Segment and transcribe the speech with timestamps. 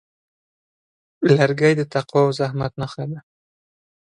[1.35, 3.19] لرګی د تقوا او زحمت نښه ده.